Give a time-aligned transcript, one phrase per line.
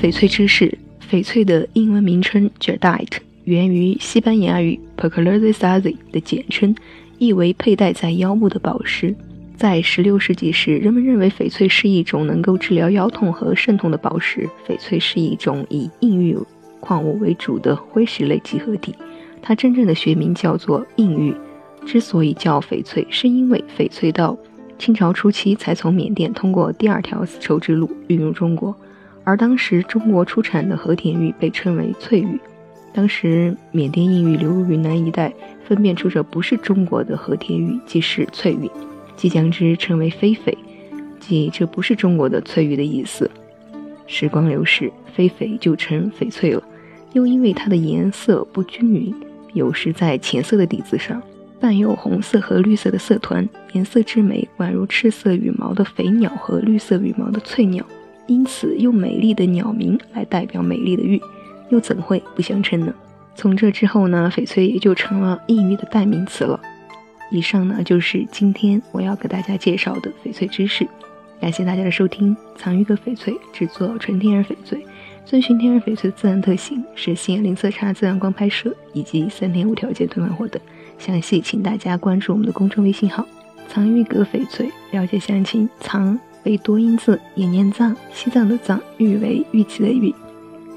[0.00, 0.78] 翡翠知识：
[1.10, 6.74] 翡翠的英文名称 Jadeite 源于西班牙语 Percolares Azi 的简称，
[7.18, 9.14] 意为佩戴在腰部的宝石。
[9.58, 14.48] 在16世纪时，人们认为翡翠是一种能够治疗腰痛和肾痛的宝石。
[14.66, 16.34] 翡翠是一种以硬玉
[16.80, 18.94] 矿物为主的灰石类集合体，
[19.42, 21.34] 它真正的学名叫做硬玉。
[21.84, 24.34] 之所以叫翡翠，是因为翡翠到
[24.78, 28.74] 清朝初期才从缅甸通过第二条丝绸之路运入中国，
[29.24, 32.38] 而当时中国出产的和田玉被称为翠玉。
[32.92, 35.32] 当时缅甸硬玉流入云南一带，
[35.64, 38.70] 分辨出这不是中国的和田玉，即是翠玉。
[39.16, 40.54] 即将之称为非翡，
[41.20, 43.30] 即这不是中国的翠玉的意思。
[44.06, 46.62] 时光流逝，非翡就成翡翠了。
[47.12, 49.14] 又因为它的颜色不均匀，
[49.52, 51.22] 有时在浅色的底子上
[51.60, 57.84] 伴有红色和绿色的色团，颜色之美宛如赤色羽毛的肥鸟和绿色羽毛的翠鸟，
[58.30, 61.20] 因此用美丽的鸟鸣来代表美丽的玉，
[61.68, 62.94] 又怎会不相称呢？
[63.34, 66.60] 从这之后呢，翡翠也就成了异域的代名词了。
[67.32, 70.86] 以上呢就是今天我要给大家介绍的翡翠知识，
[71.40, 72.36] 感谢大家的收听。
[72.56, 74.86] 藏玉阁翡翠制作纯天然翡翠，
[75.24, 80.62] 遵循天然翡翠的自然特性，实现零色差、自然光拍摄以及三天无条件退换货等。
[80.98, 83.26] 详细请大家关注我们的公众微信号
[83.66, 85.68] “藏玉阁翡翠”，了解详情。
[85.80, 90.14] 藏为多音字，也念藏，西藏的藏；玉为玉器的玉，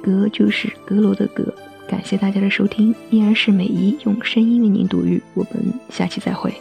[0.01, 1.53] 阁就是阁楼的阁。
[1.87, 6.53] 感谢大家的收听，依然是美姨用声音为您读语，我们下期再会。